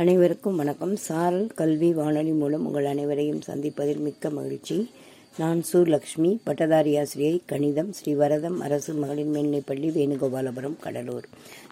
அனைவருக்கும் 0.00 0.56
வணக்கம். 0.56 0.92
சாரல் 0.96 1.48
கல்வி 1.54 1.92
வானொலி 1.92 2.30
மூலம் 2.32 2.66
உங்கள் 2.66 2.84
அனைவரையும் 2.84 3.40
சந்திப்பதில் 3.46 3.98
மிக்க 3.98 4.30
மகிழ்ச்சி. 4.30 4.90
நான் 5.38 5.60
சூர்லக்ஷ்மி 5.72 6.30
பட்டதாரி 6.44 6.92
ஆசிரியை 6.98 7.42
கணிதம் 7.46 7.90
ஸ்ரீவரதம் 7.98 8.56
அரசு 8.58 8.94
மகளிர் 8.94 9.32
மேல்நிலைப்பள்ளி 9.32 9.88
வேணுகோபாலபுரம் 9.98 10.78
கடலூர். 10.80 11.26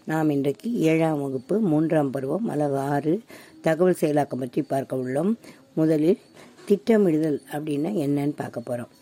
நாம் 0.05 0.31
இன்றைக்கு 0.31 0.71
ஏழாம் 0.81 1.23
வகுப்பு 1.23 1.59
மூன்றாம் 1.61 2.11
பருவம் 2.11 2.49
அலகு 2.49 2.79
ஆறு 2.79 3.21
தகவல் 3.61 4.01
செயலாக்கம் 4.01 4.43
பற்றி 4.45 4.63
பார்க்க 4.63 4.97
உள்ளோம். 4.97 5.33
முதலில் 5.75 6.21
திட்டமிடுதல் 6.69 7.41
அப்படின்னா 7.53 7.93
என்னன்னு 8.07 8.37
பார்க்க 8.37 8.61
போகிறோம் 8.61 8.93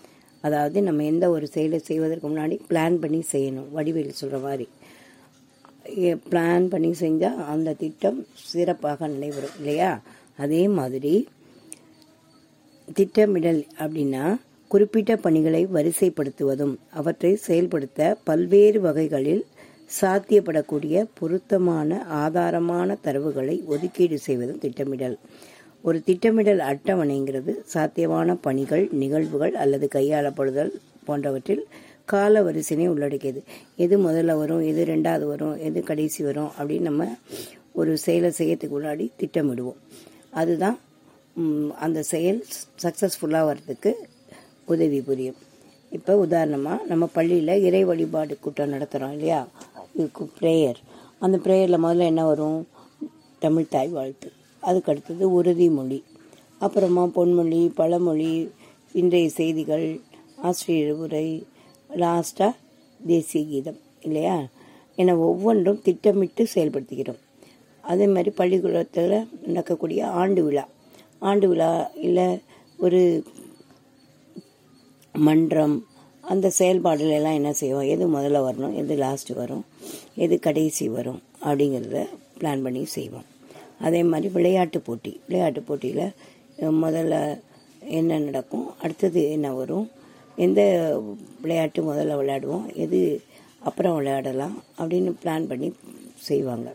அதாவது 0.40 0.82
நம்ம 0.82 1.04
எந்த 1.04 1.30
ஒரு 1.30 1.46
செயலை 1.46 1.78
செய்வதற்கு 1.78 2.26
முன்னாடி 2.28 2.58
பிளான் 2.70 2.94
பண்ணி 2.94 3.24
செய்யணும். 3.32 3.70
வடிவேல் 3.74 4.20
சொல்கிற 4.22 4.38
மாதிரி. 4.38 4.68
பிளான் 6.30 6.66
பண்ணி 6.66 6.90
செஞ்சால் 7.00 7.44
அந்த 7.46 7.72
திட்டம் 7.72 8.26
சிறப்பாக 8.34 9.06
நடைபெறும் 9.06 9.56
இல்லையா? 9.58 10.00
அதே 10.36 10.68
மாதிரி 10.68 11.28
திட்டமிடல் 12.94 13.66
அப்படின்னா 13.78 14.36
குறிப்பிட்ட 14.68 15.16
பணிகளை 15.16 15.66
வரிசைப்படுத்துவதும் 15.66 16.76
அவற்றை 16.90 17.36
செயல்படுத்த 17.36 18.16
பல்வேறு 18.24 18.80
வகைகளில் 18.80 19.46
சாத்தியப்படக்கூடிய 20.00 21.04
பொருத்தமான 21.18 22.06
ஆதாரமான 22.08 22.96
தரவுகளை 23.04 23.64
ஒதுக்கீடு 23.64 24.18
செய்வதும் 24.18 24.58
திட்டமிடல். 24.58 25.18
ஒரு 25.82 26.02
திட்டமிடல் 26.02 26.58
அட்டவணைங்கிறது 26.58 27.52
சாத்தியமான 27.64 28.34
பணிகள் 28.34 28.88
நிகழ்வுகள் 28.92 29.54
அல்லது 29.54 29.88
கையாளப்படுதல் 29.94 30.72
போன்றவற்றில் 31.04 31.66
கால 32.12 32.42
வரிசைனை 32.46 32.86
உள்ளடக்கியது. 32.92 33.40
எது 33.84 33.94
முதல்ல 34.06 34.32
வரும் 34.40 34.62
எது 34.70 34.82
ரெண்டாவது 34.92 35.24
வரும் 35.32 35.54
எது 35.68 35.78
கடைசி 35.88 36.20
வரும் 36.28 36.50
அப்படின்னு 36.58 36.86
நம்ம 36.88 37.06
ஒரு 37.78 37.92
செயலை 38.04 38.30
செய்யறதுக்கு 38.38 38.76
முன்னாடி 38.76 39.06
திட்டமிடுவோம். 39.20 39.80
அதுதான் 40.40 40.78
அந்த 41.84 42.00
செயல் 42.12 42.38
சக்ஸஸ்ஃபுல்லாக 42.82 43.48
வர்றதுக்கு 43.50 43.90
உதவி 44.72 45.00
புரியும். 45.08 45.40
இப்போ 45.96 46.12
உதாரணமாக 46.24 46.86
நம்ம 46.90 47.04
பள்ளியில் 47.16 47.62
இறை 47.68 47.82
வழிபாடு 47.90 48.34
கூட்டம் 48.44 48.72
நடத்துகிறோம் 48.74 49.14
இல்லையா? 49.16 49.40
ப்ரேயர் 50.38 50.80
அந்த 51.24 51.36
ப்ரேயரில் 51.44 51.84
முதல்ல 51.84 52.08
என்ன 52.12 52.22
வரும்? 52.30 52.60
தமிழ் 53.44 53.72
தாய் 53.74 53.92
வாழ்த்து. 53.98 54.28
அதுக்கு 54.62 54.90
அடுத்தது 54.92 55.24
உறுதிமொழி. 55.38 56.00
அப்புறமா 56.64 57.04
பொன்மொழி 57.16 57.60
பழமொழி 57.80 58.32
இன்றைய 59.00 59.28
செய்திகள் 59.38 59.86
ஆசிரியர் 60.48 60.98
உரை 61.04 61.26
லாஸ்ட்டாக 61.90 62.54
தேசிய 63.06 63.44
கீதம் 63.44 63.80
இல்லையா? 64.00 64.46
என 64.96 65.18
ஒவ்வொன்றும் 65.18 65.82
திட்டமிட்டு 65.82 66.46
செயல்படுத்துகிறோம். 66.54 67.18
அதே 67.82 68.06
மாதிரி 68.06 68.30
பள்ளிக்கூடத்தில் 68.30 69.28
நடக்கக்கூடிய 69.46 70.08
ஆண்டு 70.08 70.44
விழா. 70.44 70.68
ஆண்டு 71.18 71.48
விழா 71.48 71.90
இல்லை 71.94 72.40
ஒரு 72.78 73.24
மன்றம் 75.12 75.86
அந்த 76.20 76.52
செயல்பாடுல 76.58 77.10
எல்லாம் 77.10 77.32
என்ன 77.32 77.52
செய்வோம்? 77.52 77.88
எது 77.94 78.18
முதல்ல 78.18 78.38
வரணும்? 78.46 78.74
எது 78.74 78.94
லாஸ்ட் 78.96 79.28
வரும்? 79.28 79.64
எது 80.14 80.38
கடைசி 80.38 80.88
வரும்? 80.88 81.22
அப்படிங்கிறத 81.42 82.08
பிளான் 82.38 82.62
பண்ணி 82.62 82.84
செய்வோம். 82.84 83.24
அதே 83.80 84.02
மாதிரி 84.02 84.32
விளையாட்டு 84.32 84.80
போட்டி. 84.80 85.20
விளையாட்டு 85.26 85.62
போட்டியில் 85.62 86.10
முதல்ல 86.58 87.40
என்ன 87.80 88.18
நடக்கும்? 88.18 88.78
அடுத்தது 88.78 89.30
என்ன 89.30 89.52
வரும்? 89.52 89.90
எந்த 90.44 90.60
விளையாட்டு 91.42 91.80
முதல்ல 91.90 92.16
விளையாடுவோம்? 92.20 92.66
எது 92.84 92.98
அப்புறம் 93.68 93.96
விளையாடலாம் 93.98 94.56
அப்படின்னு 94.78 95.12
பிளான் 95.22 95.48
பண்ணி 95.50 95.68
செய்வாங்க. 96.28 96.68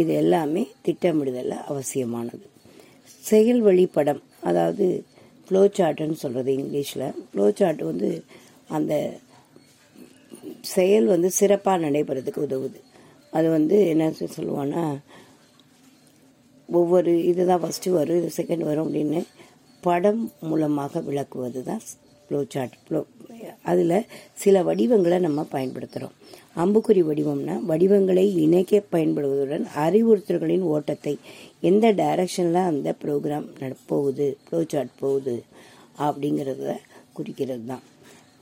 இது 0.00 0.10
எல்லாமே 0.22 0.62
திட்டமிடுதலில் 0.86 1.64
அவசியமானது. 1.70 2.44
செயல் 3.24 3.62
வழிப்படம் 3.68 4.22
அதாவது 4.48 4.86
ஃப்ளோ 5.46 5.62
சார்ட்டுன்னு 5.78 6.22
சொல்கிறது 6.24 6.50
இங்கிலீஷில். 6.58 7.06
ஃப்ளோ 7.30 7.46
சார்ட் 7.60 7.82
வந்து 7.90 8.10
அந்த 8.76 8.94
செயல் 10.74 11.06
வந்து 11.06 11.28
சிறப்பாக 11.38 11.82
நடைபெறதுக்கு 11.86 12.40
உதவுது. 12.46 12.80
அது 13.32 13.48
வந்து 13.56 13.76
என்ன 13.92 14.12
சொல்லுவோன்னா 14.36 14.84
ஒவ்வொரு 16.68 17.12
இதுதான் 17.30 17.62
ஃபஸ்ட்டு 17.62 17.94
வரும் 17.98 18.18
இது 18.20 18.30
செகண்ட் 18.38 18.64
வரும் 18.68 18.86
அப்படின்னு 18.86 19.20
படம் 19.82 20.22
மூலமாக 20.48 21.00
விளக்குவது 21.08 21.60
தான் 21.62 21.82
ஃப்ளோ 22.30 22.40
சார்ட் 22.48 22.74
ஃப்ளோ 22.82 23.00
அதில் 23.62 23.94
சில 24.34 24.56
வடிவங்களை 24.62 25.16
நம்ம 25.18 25.40
பயன்படுத்துகிறோம் 25.52 26.12
அம்புக்குறி 26.56 27.02
வடிவம்னா 27.02 27.54
வடிவங்களை 27.62 28.24
இணைக்க 28.36 28.82
பயன்படுவதுடன் 28.92 29.64
அறிவுறுத்தல்களின் 29.76 30.66
ஓட்டத்தை 30.70 31.14
எந்த 31.62 31.90
டைரக்ஷனில் 31.92 32.60
அந்த 32.64 32.94
ப்ரோக்ராம் 33.02 33.48
போகுது 33.86 34.28
ஃப்ளோ 34.44 34.60
சார்ட் 34.68 34.94
போகுது 35.00 35.36
அப்படிங்கிறத 35.98 36.76
குறிக்கிறது 37.12 37.66
தான் 37.66 37.84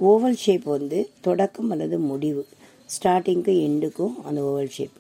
ஓவல் 0.00 0.38
ஷேப் 0.38 0.68
வந்து 0.68 1.00
தொடக்கம் 1.20 1.70
அல்லது 1.70 1.98
முடிவு 2.04 2.44
ஸ்டார்டிங்க்கு 2.90 3.56
எண்டுக்கும் 3.64 4.14
அந்த 4.24 4.40
ஓவல் 4.42 4.70
ஷேப் 4.70 4.96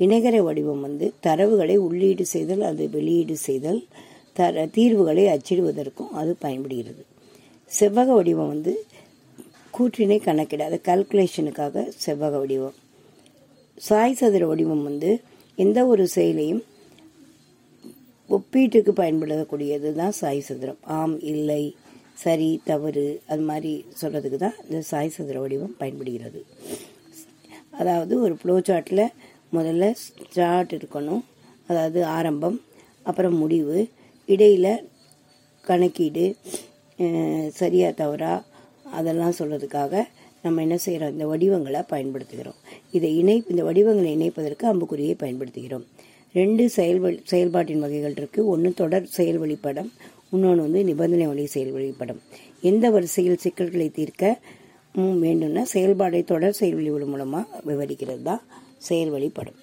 இணைகர 0.00 0.36
வடிவம் 0.42 0.80
வந்து 0.80 1.06
தரவுகளை 1.26 1.78
உள்ளீடு 1.80 2.26
செய்தல் 2.28 2.64
அது 2.64 2.84
வெளியீடு 2.90 3.38
செய்தல் 3.42 3.82
தர 4.36 4.66
தீர்வுகளை 4.72 5.26
அச்சிடுவதற்கும் 5.28 6.12
அது 6.12 6.32
பயன்படுகிறது. 6.40 7.04
செவ்வக 7.76 8.08
வடிவம் 8.18 8.52
வந்து 8.54 8.72
கூற்றினை 9.74 10.18
கணக்கிட 10.26 10.62
அது 10.68 10.78
கால்குலேஷனுக்காக 10.88 11.84
செவ்வக 12.04 12.34
வடிவம். 12.42 12.76
சாய் 13.78 14.18
சதுர 14.20 14.44
வடிவம் 14.50 14.84
வந்து 14.88 15.10
எந்த 15.58 15.78
ஒரு 15.92 16.04
செயலையும் 16.14 16.62
ஒப்பீட்டுக்கு 18.30 18.92
பயன்படக்கூடியது 19.00 19.90
தான் 20.00 20.16
சாய் 20.20 20.46
சதுரம். 20.48 20.80
ஆம் 20.98 21.16
இல்லை 21.32 21.62
சரி 22.24 22.50
தவறு 22.70 23.06
அது 23.32 23.42
மாதிரி 23.50 23.72
சொல்கிறதுக்கு 24.00 24.38
தான் 24.44 24.56
இந்த 24.64 24.80
சாய் 24.90 25.14
சதுர 25.16 25.36
வடிவம் 25.44 25.74
பயன்படுகிறது. 25.80 26.40
அதாவது 27.80 28.14
ஒரு 28.24 28.34
ஃப்ளோ 28.40 28.56
சார்ட்டில் 28.68 29.04
முதல்ல 29.56 29.84
ஸ்டார்ட் 29.98 30.72
இருக்கணும் 30.78 31.22
அதாவது 31.68 32.00
ஆரம்பம் 32.16 32.58
அப்புறம் 33.02 33.36
முடிவு 33.42 33.78
இடையில் 34.28 34.72
கணக்கீடு 35.64 36.26
சரியா 37.60 37.88
தவறா 38.00 38.32
அதெல்லாம் 38.98 39.36
சொல்கிறதுக்காக 39.38 40.02
நம்ம 40.44 40.62
என்ன 40.62 40.76
செய்கிறோம் 40.84 41.12
இந்த 41.14 41.24
வடிவங்களை 41.30 41.80
பயன்படுத்துகிறோம். 41.92 42.58
இதை 42.96 43.08
இணை 43.20 43.36
இந்த 43.52 43.62
வடிவங்களை 43.68 44.10
இணைப்பதற்கு 44.18 44.64
அம்புக்குறியை 44.72 45.14
பயன்படுத்துகிறோம். 45.22 45.84
ரெண்டு 46.34 46.64
செயல்வழி 46.76 47.18
செயல்பாட்டின் 47.32 47.84
வகைகள் 47.84 48.16
இருக்குது 48.20 48.48
ஒன்று 48.52 48.70
தொடர் 48.80 49.06
செயல் 49.16 49.40
வழிப்படம் 49.42 49.90
இன்னொன்று 50.32 50.64
வந்து 50.66 50.80
நிபந்தனை 50.88 51.26
வழி 51.30 51.44
செயல் 51.54 51.74
வழிப்படம் 51.76 52.20
எந்த 52.70 52.86
வரிசையில் 52.94 53.42
சிக்கல்களை 53.44 53.88
தீர்க்க 53.98 54.34
வேண்டும்னா 55.24 55.62
செயல்பாடை 55.74 56.20
தொடர் 56.32 56.58
செயல் 56.60 56.78
வழிபடும் 56.80 57.12
மூலமாக 57.14 57.62
விவரிக்கிறது 57.68 58.22
தான் 58.22 58.42
செயல் 58.88 59.12
வழிப்படம் 59.14 59.58